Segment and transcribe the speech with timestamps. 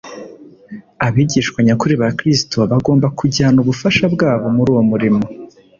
[1.07, 5.21] Abigishwa nyakuri ba Kristo bagomba kujyana ubufasha bwabo muri uwo murimo.